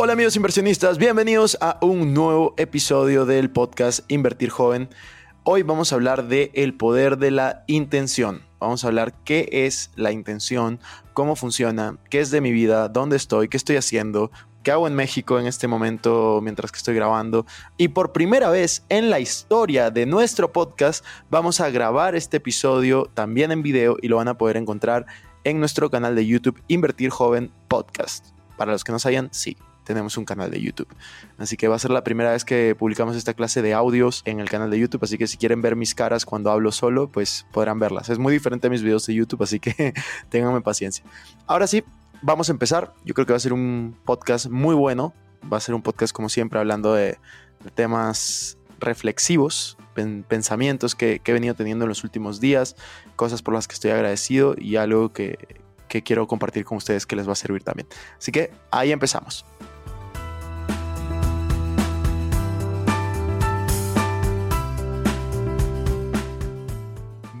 [0.00, 4.88] Hola amigos inversionistas, bienvenidos a un nuevo episodio del podcast Invertir Joven.
[5.42, 8.42] Hoy vamos a hablar de el poder de la intención.
[8.60, 10.78] Vamos a hablar qué es la intención,
[11.14, 14.30] cómo funciona, qué es de mi vida, dónde estoy, qué estoy haciendo,
[14.62, 17.44] qué hago en México en este momento mientras que estoy grabando.
[17.76, 23.10] Y por primera vez en la historia de nuestro podcast vamos a grabar este episodio
[23.14, 25.06] también en video y lo van a poder encontrar
[25.42, 28.28] en nuestro canal de YouTube Invertir Joven Podcast.
[28.56, 29.56] Para los que no sabían, sí,
[29.88, 30.86] tenemos un canal de YouTube.
[31.38, 34.38] Así que va a ser la primera vez que publicamos esta clase de audios en
[34.38, 35.02] el canal de YouTube.
[35.02, 38.10] Así que si quieren ver mis caras cuando hablo solo, pues podrán verlas.
[38.10, 39.94] Es muy diferente a mis videos de YouTube, así que
[40.28, 41.02] ténganme paciencia.
[41.46, 41.82] Ahora sí,
[42.20, 42.92] vamos a empezar.
[43.06, 45.14] Yo creo que va a ser un podcast muy bueno.
[45.50, 47.16] Va a ser un podcast, como siempre, hablando de,
[47.74, 49.78] temas reflexivos,
[50.28, 52.76] pensamientos que, he venido teniendo en los últimos días,
[53.16, 55.38] cosas por las que estoy agradecido y algo que
[55.88, 57.88] quiero compartir con ustedes que les va a servir también.
[58.18, 59.46] Así que ahí empezamos.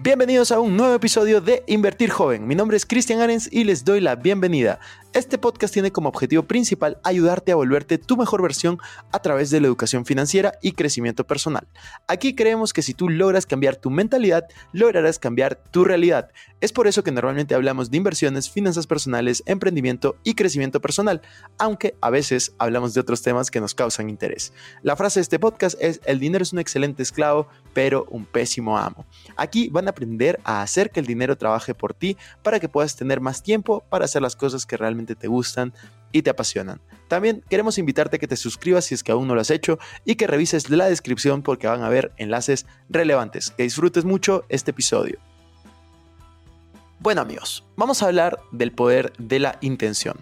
[0.08, 2.46] Bienvenidos a un nuevo episodio de Invertir Joven.
[2.46, 4.80] Mi nombre es Cristian Arens y les doy la bienvenida.
[5.18, 8.78] Este podcast tiene como objetivo principal ayudarte a volverte tu mejor versión
[9.10, 11.66] a través de la educación financiera y crecimiento personal.
[12.06, 16.30] Aquí creemos que si tú logras cambiar tu mentalidad, lograrás cambiar tu realidad.
[16.60, 21.20] Es por eso que normalmente hablamos de inversiones, finanzas personales, emprendimiento y crecimiento personal,
[21.58, 24.52] aunque a veces hablamos de otros temas que nos causan interés.
[24.84, 28.78] La frase de este podcast es, el dinero es un excelente esclavo, pero un pésimo
[28.78, 29.04] amo.
[29.36, 32.94] Aquí van a aprender a hacer que el dinero trabaje por ti para que puedas
[32.94, 35.72] tener más tiempo para hacer las cosas que realmente te gustan
[36.12, 36.80] y te apasionan.
[37.08, 39.78] También queremos invitarte a que te suscribas si es que aún no lo has hecho
[40.04, 43.50] y que revises la descripción porque van a haber enlaces relevantes.
[43.50, 45.18] Que disfrutes mucho este episodio.
[47.00, 50.16] Bueno amigos, vamos a hablar del poder de la intención.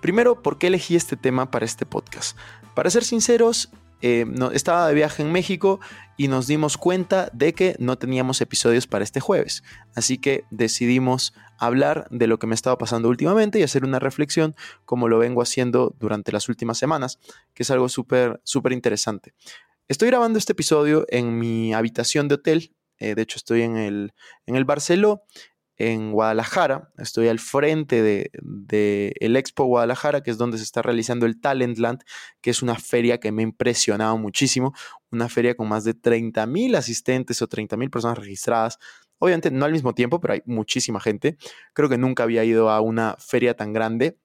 [0.00, 2.36] Primero, ¿por qué elegí este tema para este podcast?
[2.74, 3.68] Para ser sinceros,
[4.02, 5.80] eh, estaba de viaje en México
[6.16, 9.62] y nos dimos cuenta de que no teníamos episodios para este jueves.
[9.94, 14.56] Así que decidimos hablar de lo que me estaba pasando últimamente y hacer una reflexión
[14.84, 17.20] como lo vengo haciendo durante las últimas semanas,
[17.54, 19.34] que es algo súper, súper interesante.
[19.88, 22.74] Estoy grabando este episodio en mi habitación de hotel.
[22.98, 24.12] Eh, de hecho, estoy en el,
[24.46, 25.22] en el Barceló
[25.82, 26.92] en Guadalajara.
[26.96, 31.40] Estoy al frente de, de, el Expo Guadalajara, que es donde se está realizando el
[31.40, 32.04] Talentland,
[32.40, 34.74] que es una feria que me ha impresionado muchísimo.
[35.10, 38.78] Una feria con más de 30 mil asistentes o 30 mil personas registradas.
[39.18, 41.36] Obviamente no al mismo tiempo, pero hay muchísima gente.
[41.72, 44.18] Creo que nunca había ido a una feria tan grande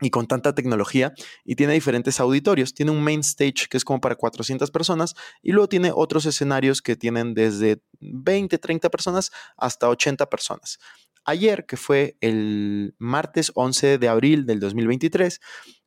[0.00, 1.12] y con tanta tecnología
[1.44, 2.74] y tiene diferentes auditorios.
[2.74, 6.82] Tiene un main stage que es como para 400 personas y luego tiene otros escenarios
[6.82, 10.78] que tienen desde 20, 30 personas hasta 80 personas.
[11.24, 15.40] Ayer, que fue el martes 11 de abril del 2023,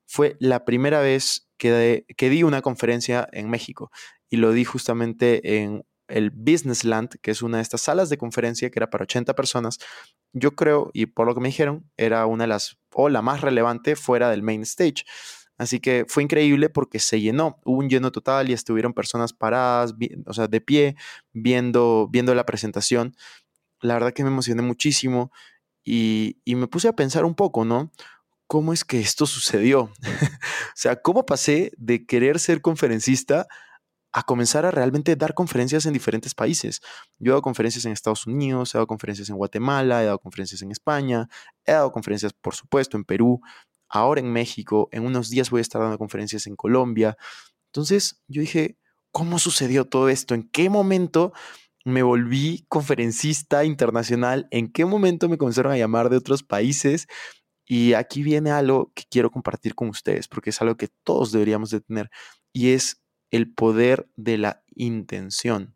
[0.06, 3.92] fue la primera vez que, que di una conferencia en México
[4.30, 8.70] y lo di justamente en el Businessland, que es una de estas salas de conferencia
[8.70, 9.80] que era para 80 personas,
[10.34, 13.42] yo creo, y por lo que me dijeron, era una de las, o la más
[13.42, 15.06] relevante fuera del main stage.
[15.58, 19.94] Así que fue increíble porque se llenó, hubo un lleno total y estuvieron personas paradas,
[20.26, 20.96] o sea, de pie,
[21.32, 23.16] viendo, viendo la presentación.
[23.82, 25.32] La verdad que me emocioné muchísimo
[25.84, 27.92] y, y me puse a pensar un poco, ¿no?
[28.48, 29.92] ¿Cómo es que esto sucedió?
[30.02, 33.48] o sea, ¿cómo pasé de querer ser conferencista
[34.14, 36.82] a comenzar a realmente dar conferencias en diferentes países.
[37.18, 40.62] Yo he dado conferencias en Estados Unidos, he dado conferencias en Guatemala, he dado conferencias
[40.62, 41.28] en España,
[41.66, 43.42] he dado conferencias, por supuesto, en Perú,
[43.90, 47.18] ahora en México, en unos días voy a estar dando conferencias en Colombia.
[47.72, 48.78] Entonces yo dije,
[49.12, 50.36] ¿cómo sucedió todo esto?
[50.36, 51.34] ¿En qué momento
[51.84, 54.48] me volví conferencista internacional?
[54.52, 57.08] ¿En qué momento me comenzaron a llamar de otros países?
[57.66, 61.70] Y aquí viene algo que quiero compartir con ustedes, porque es algo que todos deberíamos
[61.72, 62.10] de tener,
[62.52, 63.03] y es
[63.34, 65.74] el poder de la intención.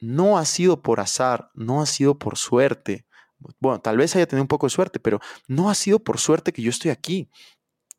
[0.00, 3.06] No ha sido por azar, no ha sido por suerte.
[3.60, 6.54] Bueno, tal vez haya tenido un poco de suerte, pero no ha sido por suerte
[6.54, 7.30] que yo estoy aquí.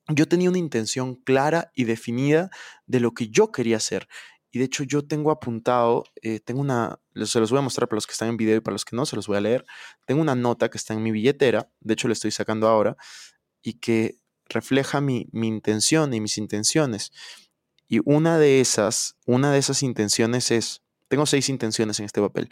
[0.07, 2.49] Yo tenía una intención clara y definida
[2.87, 4.07] de lo que yo quería hacer.
[4.49, 7.97] Y de hecho yo tengo apuntado, eh, tengo una, se los voy a mostrar para
[7.97, 9.63] los que están en video y para los que no, se los voy a leer.
[10.07, 12.97] Tengo una nota que está en mi billetera, de hecho la estoy sacando ahora,
[13.61, 14.17] y que
[14.47, 17.11] refleja mi, mi intención y mis intenciones.
[17.87, 22.49] Y una de esas, una de esas intenciones es, tengo seis intenciones en este papel.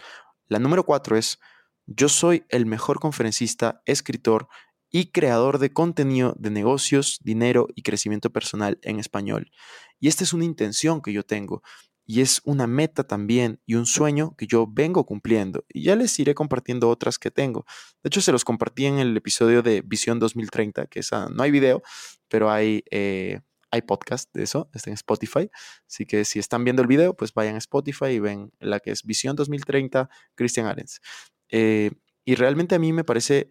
[0.48, 1.40] La número cuatro es,
[1.86, 4.48] yo soy el mejor conferencista, escritor
[4.90, 9.52] y creador de contenido de negocios, dinero y crecimiento personal en español.
[10.00, 11.64] Y esta es una intención que yo tengo
[12.06, 15.66] y es una meta también y un sueño que yo vengo cumpliendo.
[15.70, 17.66] Y ya les iré compartiendo otras que tengo.
[18.04, 21.02] De hecho, se los compartí en el episodio de Visión 2030, que
[21.34, 21.82] no hay video,
[22.28, 23.42] pero hay, eh,
[23.74, 25.50] hay podcast de eso, está en Spotify.
[25.88, 28.92] Así que si están viendo el video, pues vayan a Spotify y ven la que
[28.92, 31.02] es Visión 2030, Christian Arens.
[31.50, 31.90] Eh,
[32.24, 33.50] y realmente a mí me parece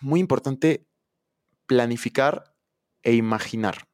[0.00, 0.86] muy importante
[1.66, 2.54] planificar
[3.02, 3.88] e imaginar.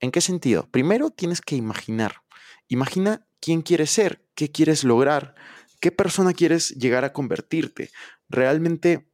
[0.00, 0.70] ¿En qué sentido?
[0.70, 2.22] Primero tienes que imaginar.
[2.68, 5.34] Imagina quién quieres ser, qué quieres lograr,
[5.80, 7.90] qué persona quieres llegar a convertirte.
[8.30, 9.12] Realmente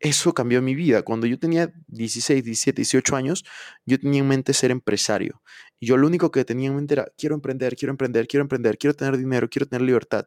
[0.00, 1.02] eso cambió mi vida.
[1.02, 3.44] Cuando yo tenía 16, 17, 18 años,
[3.84, 5.42] yo tenía en mente ser empresario.
[5.80, 8.78] Y yo lo único que tenía en mente era, quiero emprender, quiero emprender, quiero emprender,
[8.78, 10.26] quiero tener dinero, quiero tener libertad.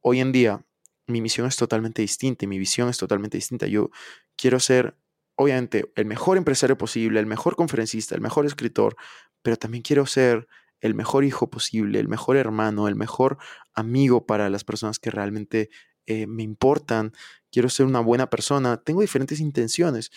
[0.00, 0.64] Hoy en día,
[1.06, 3.66] mi misión es totalmente distinta, mi visión es totalmente distinta.
[3.66, 3.90] Yo
[4.36, 4.96] quiero ser,
[5.36, 8.96] obviamente, el mejor empresario posible, el mejor conferencista, el mejor escritor,
[9.42, 10.46] pero también quiero ser
[10.80, 13.38] el mejor hijo posible, el mejor hermano, el mejor
[13.74, 15.70] amigo para las personas que realmente
[16.08, 17.12] eh, me importan.
[17.52, 18.78] Quiero ser una buena persona.
[18.78, 20.10] Tengo diferentes intenciones.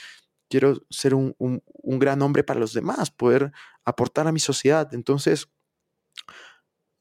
[0.49, 3.51] Quiero ser un, un gran hombre para los demás, poder
[3.85, 4.93] aportar a mi sociedad.
[4.93, 5.49] Entonces,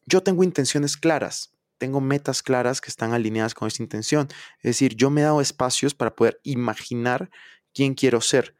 [0.06, 4.28] yo tengo intenciones claras, tengo metas claras que están alineadas con esa intención.
[4.58, 7.31] Es decir, yo me he dado espacios para poder imaginar
[7.72, 8.56] quién quiero ser.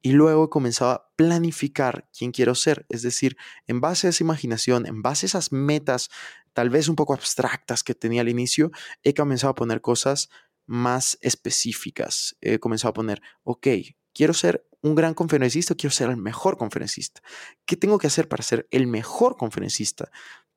[0.00, 2.84] Y luego he comenzado a planificar quién quiero ser.
[2.88, 3.36] Es decir,
[3.66, 6.10] en base a esa imaginación, en base a esas metas
[6.54, 8.70] tal vez un poco abstractas que tenía al inicio,
[9.02, 10.30] he comenzado a poner cosas
[10.66, 12.36] más específicas.
[12.40, 13.66] He comenzado a poner, ok,
[14.14, 17.20] quiero ser un gran conferencista, quiero ser el mejor conferencista.
[17.66, 20.10] ¿Qué tengo que hacer para ser el mejor conferencista?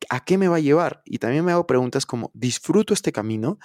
[0.10, 1.02] ¿A qué me va a llevar?
[1.06, 3.58] Y también me hago preguntas como, ¿disfruto este camino?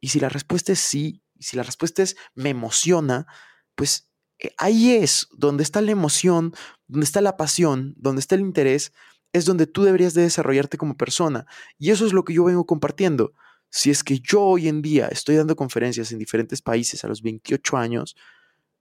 [0.00, 3.26] Y si la respuesta es sí, y si la respuesta es me emociona,
[3.74, 6.52] pues eh, ahí es donde está la emoción,
[6.86, 8.92] donde está la pasión, donde está el interés,
[9.32, 11.46] es donde tú deberías de desarrollarte como persona.
[11.78, 13.32] Y eso es lo que yo vengo compartiendo.
[13.70, 17.22] Si es que yo hoy en día estoy dando conferencias en diferentes países a los
[17.22, 18.16] 28 años,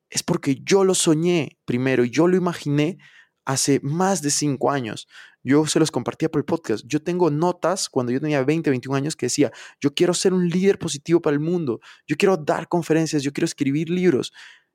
[0.10, 2.98] es porque yo lo soñé primero y yo lo imaginé
[3.46, 5.08] hace más de cinco años.
[5.44, 6.84] Yo se los compartía por el podcast.
[6.88, 10.50] Yo tengo notas cuando yo tenía 20, 21 años que decía, yo quiero ser un
[10.50, 14.34] líder positivo para el mundo, yo quiero dar conferencias, yo quiero escribir libros.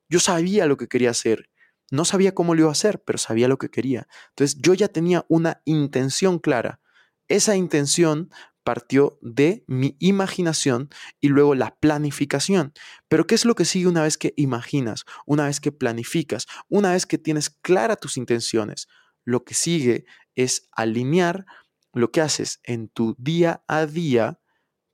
[0.08, 1.48] Yo sabía lo que quería hacer.
[1.92, 4.08] No sabía cómo lo iba a hacer, pero sabía lo que quería.
[4.30, 6.80] Entonces yo ya tenía una intención clara.
[7.28, 8.30] Esa intención
[8.64, 10.88] partió de mi imaginación
[11.20, 12.72] y luego la planificación.
[13.08, 16.92] Pero ¿qué es lo que sigue una vez que imaginas, una vez que planificas, una
[16.92, 18.88] vez que tienes clara tus intenciones?
[19.24, 21.44] Lo que sigue es alinear
[21.92, 24.40] lo que haces en tu día a día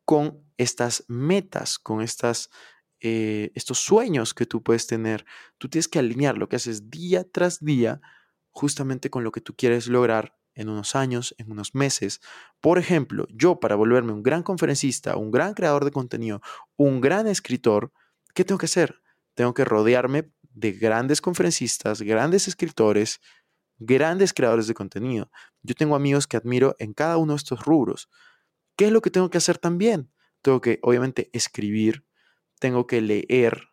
[0.04, 2.50] con estas metas, con estas,
[3.00, 5.24] eh, estos sueños que tú puedes tener.
[5.58, 8.00] Tú tienes que alinear lo que haces día tras día
[8.50, 12.20] justamente con lo que tú quieres lograr en unos años, en unos meses.
[12.60, 16.42] Por ejemplo, yo para volverme un gran conferencista, un gran creador de contenido,
[16.76, 17.92] un gran escritor,
[18.34, 19.00] ¿qué tengo que hacer?
[19.34, 23.20] Tengo que rodearme de grandes conferencistas, grandes escritores,
[23.78, 25.30] grandes creadores de contenido.
[25.62, 28.08] Yo tengo amigos que admiro en cada uno de estos rubros.
[28.74, 30.10] ¿Qué es lo que tengo que hacer también?
[30.42, 32.04] Tengo que, obviamente, escribir,
[32.58, 33.68] tengo que leer,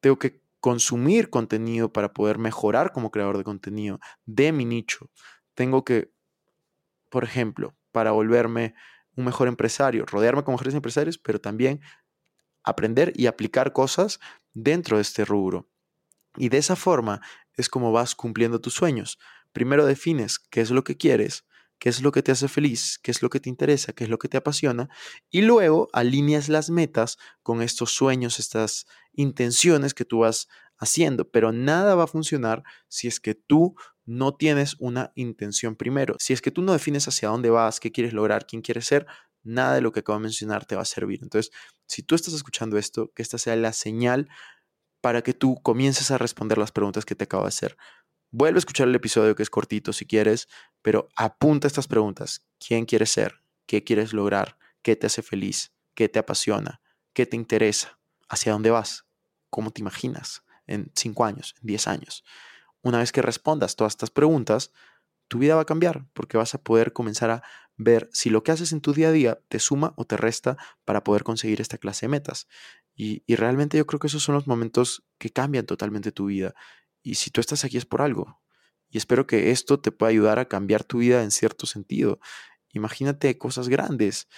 [0.00, 5.10] tengo que consumir contenido para poder mejorar como creador de contenido de mi nicho.
[5.54, 6.12] Tengo que
[7.10, 8.74] por ejemplo, para volverme
[9.16, 11.82] un mejor empresario, rodearme con mejores empresarios, pero también
[12.62, 14.20] aprender y aplicar cosas
[14.54, 15.68] dentro de este rubro.
[16.36, 17.20] Y de esa forma
[17.54, 19.18] es como vas cumpliendo tus sueños.
[19.52, 21.44] Primero defines qué es lo que quieres,
[21.80, 24.10] qué es lo que te hace feliz, qué es lo que te interesa, qué es
[24.10, 24.88] lo que te apasiona,
[25.30, 30.46] y luego alineas las metas con estos sueños, estas intenciones que tú vas
[30.78, 36.16] haciendo, pero nada va a funcionar si es que tú no tienes una intención primero.
[36.18, 39.06] Si es que tú no defines hacia dónde vas, qué quieres lograr, quién quieres ser,
[39.42, 41.20] nada de lo que acabo de mencionar te va a servir.
[41.22, 41.52] Entonces,
[41.86, 44.28] si tú estás escuchando esto, que esta sea la señal
[45.00, 47.76] para que tú comiences a responder las preguntas que te acabo de hacer.
[48.32, 50.48] Vuelve a escuchar el episodio que es cortito si quieres,
[50.82, 52.46] pero apunta estas preguntas.
[52.64, 53.42] ¿Quién quieres ser?
[53.66, 54.56] ¿Qué quieres lograr?
[54.82, 55.72] ¿Qué te hace feliz?
[55.94, 56.80] ¿Qué te apasiona?
[57.12, 57.98] ¿Qué te interesa?
[58.28, 59.04] ¿Hacia dónde vas?
[59.50, 62.22] ¿Cómo te imaginas en cinco años, en diez años?
[62.82, 64.70] Una vez que respondas todas estas preguntas,
[65.26, 67.42] tu vida va a cambiar porque vas a poder comenzar a
[67.76, 70.56] ver si lo que haces en tu día a día te suma o te resta
[70.84, 72.46] para poder conseguir esta clase de metas.
[72.94, 76.54] Y realmente yo creo que esos son los momentos que cambian totalmente tu vida.
[77.02, 78.40] Y si tú estás aquí es por algo.
[78.90, 82.18] Y espero que esto te pueda ayudar a cambiar tu vida en cierto sentido.
[82.72, 84.28] Imagínate cosas grandes.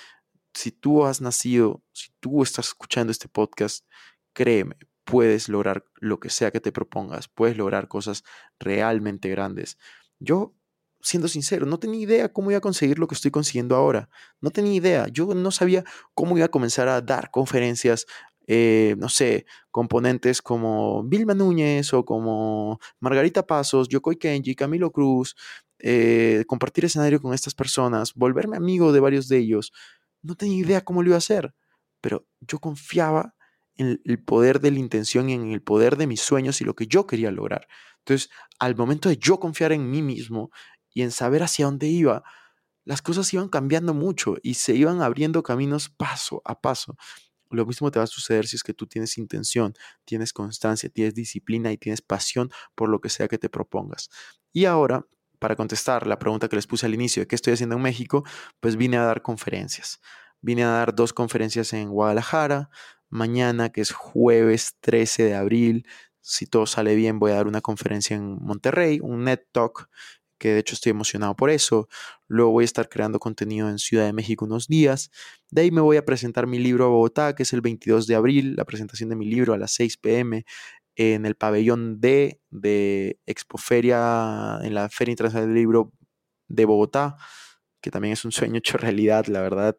[0.55, 3.87] Si tú has nacido, si tú estás escuchando este podcast,
[4.35, 8.25] créeme, puedes lograr lo que sea que te propongas, puedes lograr cosas
[8.59, 9.79] realmente grandes.
[10.19, 10.55] Yo,
[11.01, 14.09] siendo sincero, no tenía idea cómo iba a conseguir lo que estoy consiguiendo ahora.
[14.41, 15.09] No tenía idea.
[15.09, 18.07] Yo no sabía cómo iba a comenzar a dar conferencias,
[18.47, 25.37] eh, no sé, componentes como Vilma Núñez o como Margarita Pasos, Yokoi Kenji, Camilo Cruz,
[25.79, 29.73] eh, compartir escenario con estas personas, volverme amigo de varios de ellos.
[30.23, 31.55] No tenía idea cómo lo iba a hacer,
[32.01, 33.35] pero yo confiaba
[33.77, 36.75] en el poder de la intención y en el poder de mis sueños y lo
[36.75, 37.67] que yo quería lograr.
[37.99, 40.51] Entonces, al momento de yo confiar en mí mismo
[40.93, 42.23] y en saber hacia dónde iba,
[42.85, 46.97] las cosas iban cambiando mucho y se iban abriendo caminos paso a paso.
[47.53, 51.15] Lo mismo te va a suceder si es que tú tienes intención, tienes constancia, tienes
[51.15, 54.11] disciplina y tienes pasión por lo que sea que te propongas.
[54.53, 55.07] Y ahora,
[55.39, 58.25] para contestar la pregunta que les puse al inicio de qué estoy haciendo en México,
[58.61, 60.01] pues vine a dar conferencias.
[60.41, 62.71] Vine a dar dos conferencias en Guadalajara.
[63.09, 65.87] Mañana, que es jueves 13 de abril,
[66.21, 69.89] si todo sale bien, voy a dar una conferencia en Monterrey, un Net Talk
[70.43, 71.89] que de hecho estoy emocionado por eso.
[72.27, 75.13] Luego voy a estar creando contenido en Ciudad de México unos días.
[75.53, 78.17] De ahí me voy a presentar mi libro a Bogotá, que es el 22 de
[78.17, 80.45] abril, la presentación de mi libro a las 6 pm
[80.97, 85.93] en el pabellón D de Expoferia, en la Feria Internacional del Libro
[86.49, 87.17] de Bogotá,
[87.81, 89.77] que también es un sueño hecho realidad, la verdad.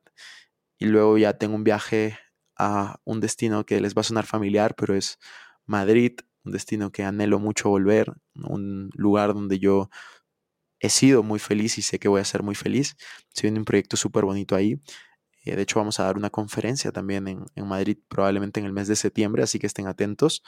[0.79, 2.17] Y luego ya tengo un viaje
[2.57, 5.19] a un destino que les va a sonar familiar, pero es
[5.65, 6.13] Madrid,
[6.45, 9.89] un destino que anhelo mucho volver, un lugar donde yo
[10.83, 12.97] he sido muy feliz y sé que voy a ser muy feliz.
[13.33, 14.81] Se viene un proyecto súper bonito ahí.
[15.45, 17.25] Eh, de hecho, vamos a dar una conferencia también
[17.55, 20.43] en, Madrid, probablemente en el mes de septiembre, así que estén atentos.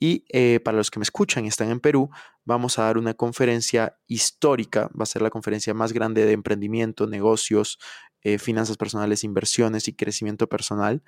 [0.00, 2.08] Y eh, para los que me escuchan y están en Perú,
[2.46, 4.90] vamos a dar una conferencia histórica.
[4.98, 7.78] Va a ser la conferencia más grande de emprendimiento, negocios,
[8.22, 11.02] eh, finanzas personales, inversiones y crecimiento personal.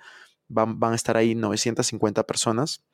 [0.49, 2.85] Van, van, a estar ahí 950 personas.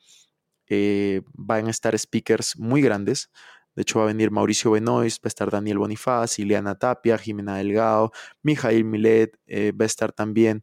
[1.34, 3.30] van a estar speakers muy grandes.
[3.74, 7.56] De hecho, va a venir Mauricio Benoist, va a estar Daniel Bonifaz, Ileana Tapia, Jimena
[7.56, 8.12] Delgado,
[8.42, 10.62] Mijail Milet, eh, va a estar también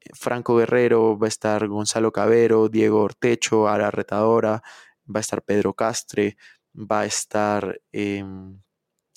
[0.00, 4.62] eh, Franco Guerrero, va a estar Gonzalo Cabero, Diego Ortecho, Ara Retadora,
[5.06, 6.36] va a estar Pedro Castre,
[6.74, 8.60] va a estar em,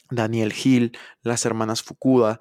[0.09, 2.39] Daniel Gil, las hermanas Fukuda.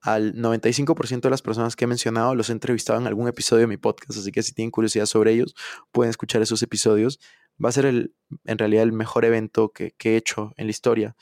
[0.00, 3.66] Al 95% de las personas que he mencionado los he entrevistado en algún episodio de
[3.66, 5.54] mi podcast, así que si tienen curiosidad sobre ellos,
[5.90, 7.18] pueden escuchar esos episodios
[7.62, 11.16] va a ser el, en realidad el mejor evento que, he hecho en la historia.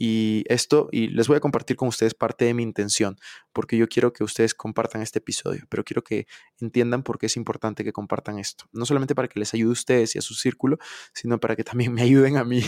[0.00, 3.16] Y esto, y les voy a compartir con ustedes parte de mi intención,
[3.52, 6.28] porque yo quiero que ustedes compartan este episodio, pero quiero que
[6.60, 8.66] entiendan por qué es importante que compartan esto.
[8.70, 10.78] No solamente para que les ayude a ustedes y a su círculo,
[11.12, 12.62] sino para que también me ayuden a mí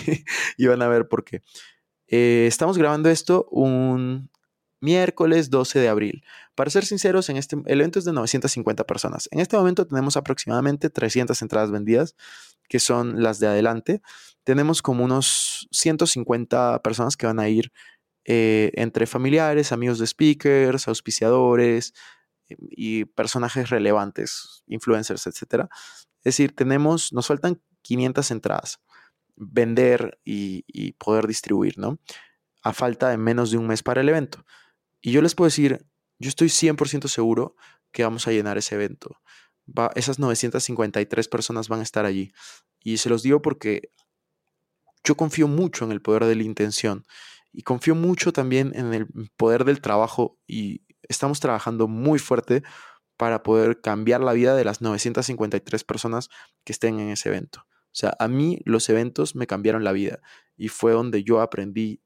[0.56, 1.42] y van a ver por qué.
[2.08, 4.28] Eh, estamos grabando esto un
[4.80, 6.25] miércoles 12 de abril.
[6.54, 9.28] Para ser sinceros, en este, el evento es de 950 personas.
[9.30, 12.16] En este momento tenemos aproximadamente 300 entradas vendidas
[12.70, 14.00] que son las de adelante,
[14.44, 17.72] tenemos como unos 150 personas que van a ir
[18.25, 21.92] eh, entre familiares, amigos de speakers, auspiciadores
[22.49, 25.66] y personajes relevantes, influencers, etc.
[26.18, 28.80] Es decir, tenemos, nos faltan 500 entradas,
[29.34, 31.99] vender y, y poder distribuir, ¿no?
[32.62, 34.44] A falta de menos de un mes para el evento.
[35.00, 35.87] Y yo les puedo decir,
[36.19, 37.57] yo estoy 100% seguro
[37.92, 39.21] que vamos a llenar ese evento
[39.95, 42.33] esas 953 personas van a estar allí.
[42.83, 43.90] Y se los digo porque
[45.04, 47.04] yo confío mucho en el poder de la intención
[47.52, 52.62] y confío mucho también en el poder del trabajo y estamos trabajando muy fuerte
[53.16, 56.28] para poder cambiar la vida de las 953 personas
[56.64, 57.66] que estén en ese evento.
[57.87, 60.21] O sea, a mí los eventos me cambiaron la vida
[60.57, 62.02] y fue donde yo aprendí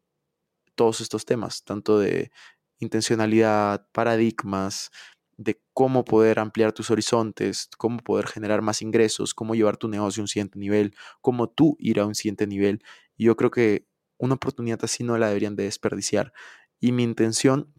[0.74, 2.32] todos estos temas, tanto de
[2.78, 4.90] intencionalidad, paradigmas,
[5.36, 10.20] de cómo poder ampliar tus horizontes, cómo poder generar más ingresos, cómo llevar tu negocio
[10.20, 12.82] a un siguiente nivel, cómo tú ir a un siguiente nivel.
[13.16, 13.86] Yo creo que
[14.18, 16.32] una oportunidad así no la deberían de desperdiciar.
[16.80, 17.72] Y mi intención,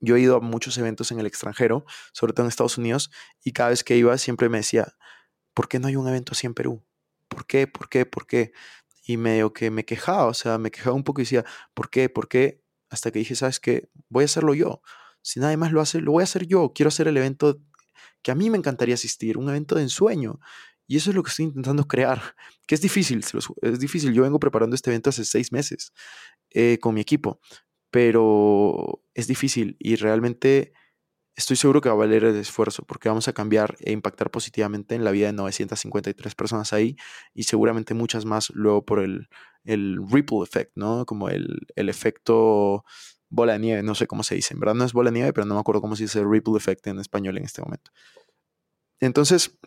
[0.00, 3.10] yo he ido a muchos eventos en el extranjero, sobre todo en Estados Unidos,
[3.42, 4.94] y cada vez que iba siempre me decía,
[5.54, 6.84] ¿por qué no hay un evento así en Perú?
[7.28, 7.66] ¿Por qué?
[7.66, 8.06] ¿Por qué?
[8.06, 8.52] ¿Por qué?
[9.06, 12.08] Y medio que me quejaba, o sea, me quejaba un poco y decía, ¿por qué?
[12.08, 12.62] ¿Por qué?
[12.90, 13.88] Hasta que dije, ¿sabes qué?
[14.08, 14.82] Voy a hacerlo yo.
[15.22, 16.72] Si nadie más lo hace, lo voy a hacer yo.
[16.74, 17.60] Quiero hacer el evento
[18.22, 20.40] que a mí me encantaría asistir, un evento de ensueño.
[20.86, 22.20] Y eso es lo que estoy intentando crear,
[22.66, 23.24] que es difícil,
[23.62, 24.12] es difícil.
[24.12, 25.92] Yo vengo preparando este evento hace seis meses
[26.50, 27.40] eh, con mi equipo,
[27.90, 30.72] pero es difícil y realmente
[31.34, 34.94] estoy seguro que va a valer el esfuerzo porque vamos a cambiar e impactar positivamente
[34.94, 36.96] en la vida de 953 personas ahí
[37.34, 39.28] y seguramente muchas más luego por el,
[39.66, 41.04] el ripple effect, ¿no?
[41.06, 42.84] Como el, el, efecto
[43.28, 45.32] bola de nieve, no sé cómo se dice, en verdad no es bola de nieve,
[45.32, 47.90] pero no me acuerdo cómo se dice ripple effect en español en este momento.
[49.00, 49.58] Entonces,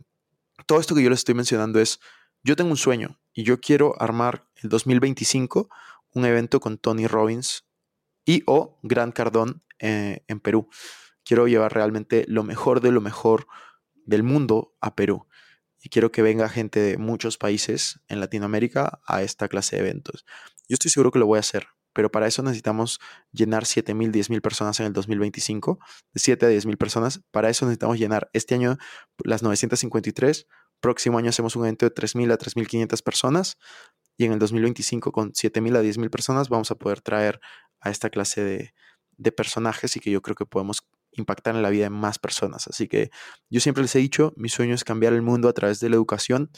[0.65, 1.99] todo esto que yo les estoy mencionando es,
[2.43, 5.69] yo tengo un sueño y yo quiero armar el 2025
[6.13, 7.65] un evento con Tony Robbins
[8.25, 10.69] y o Grant Cardón eh, en Perú
[11.29, 13.45] quiero llevar realmente lo mejor de lo mejor
[13.93, 15.27] del mundo a Perú.
[15.81, 20.25] Y quiero que venga gente de muchos países en Latinoamérica a esta clase de eventos.
[20.67, 22.99] Yo estoy seguro que lo voy a hacer, pero para eso necesitamos
[23.31, 25.79] llenar 7.000, 10.000 personas en el 2025,
[26.13, 27.21] de 7 a 10.000 personas.
[27.31, 28.77] Para eso necesitamos llenar este año
[29.23, 30.47] las 953.
[30.81, 33.57] Próximo año hacemos un evento de 3.000 a 3.500 personas.
[34.17, 37.39] Y en el 2025, con 7.000 a 10.000 personas, vamos a poder traer
[37.79, 38.73] a esta clase de,
[39.17, 40.87] de personajes y que yo creo que podemos
[41.19, 42.67] impactar en la vida de más personas.
[42.67, 43.11] Así que
[43.49, 45.95] yo siempre les he dicho, mi sueño es cambiar el mundo a través de la
[45.95, 46.51] educación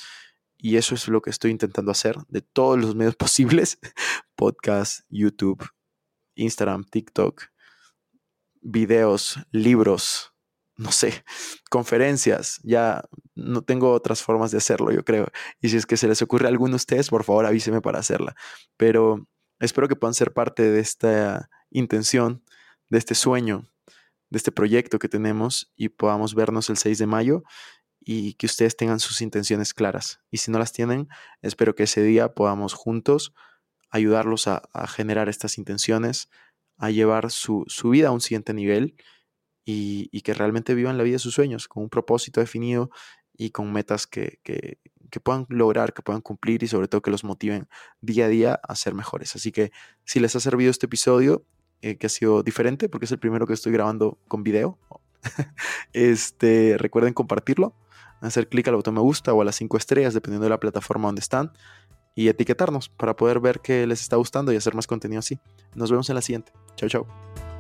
[0.57, 3.79] y eso es lo que estoy intentando hacer de todos los medios posibles,
[4.35, 5.67] podcast, YouTube,
[6.35, 7.43] Instagram, TikTok,
[8.61, 10.33] videos, libros,
[10.77, 11.23] no sé,
[11.69, 13.03] conferencias, ya
[13.35, 15.27] no tengo otras formas de hacerlo, yo creo.
[15.61, 17.99] Y si es que se les ocurre a alguno de ustedes, por favor avíseme para
[17.99, 18.35] hacerla.
[18.77, 19.27] Pero
[19.59, 22.43] espero que puedan ser parte de esta intención,
[22.89, 23.70] de este sueño
[24.31, 27.43] de este proyecto que tenemos y podamos vernos el 6 de mayo
[27.99, 30.21] y que ustedes tengan sus intenciones claras.
[30.31, 31.07] Y si no las tienen,
[31.41, 33.33] espero que ese día podamos juntos
[33.91, 36.29] ayudarlos a, generar estas intenciones,
[36.77, 38.95] a llevar su, vida a un siguiente nivel
[39.65, 42.89] y, que realmente vivan la vida de sus sueños con un propósito definido
[43.33, 47.11] y con metas que, que, que, puedan lograr, que puedan cumplir y sobre todo que
[47.11, 47.67] los motiven
[47.99, 49.35] día a día a ser mejores.
[49.35, 49.71] Así que
[50.05, 51.45] si les ha servido este episodio,
[51.81, 54.77] eh, que ha sido diferente porque es el primero que estoy grabando con video.
[55.93, 57.75] este, recuerden compartirlo,
[58.21, 61.07] hacer clic al botón me gusta o a las 5 estrellas, dependiendo de la plataforma
[61.07, 61.51] donde están,
[62.15, 65.39] y etiquetarnos para poder ver que les está gustando y hacer más contenido así.
[65.75, 66.51] Nos vemos en la siguiente.
[66.75, 67.50] Chao, chao.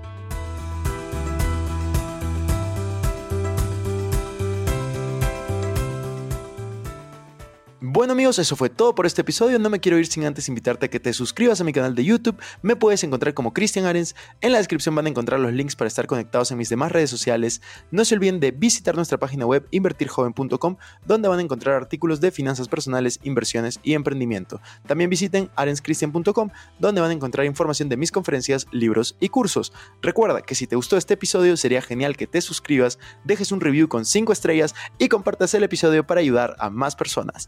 [8.11, 9.57] Bueno amigos, eso fue todo por este episodio.
[9.57, 12.03] No me quiero ir sin antes invitarte a que te suscribas a mi canal de
[12.03, 12.35] YouTube.
[12.61, 14.17] Me puedes encontrar como Cristian Arens.
[14.41, 17.09] En la descripción van a encontrar los links para estar conectados en mis demás redes
[17.09, 17.61] sociales.
[17.89, 22.31] No se olviden de visitar nuestra página web invertirjoven.com, donde van a encontrar artículos de
[22.31, 24.59] finanzas personales, inversiones y emprendimiento.
[24.85, 29.71] También visiten arenscristian.com, donde van a encontrar información de mis conferencias, libros y cursos.
[30.01, 33.87] Recuerda que si te gustó este episodio, sería genial que te suscribas, dejes un review
[33.87, 37.47] con 5 estrellas y compartas el episodio para ayudar a más personas.